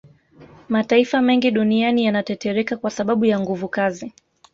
[0.69, 4.13] Mataifa mengi duniani yanatetereka kwasababu ya nguvukazi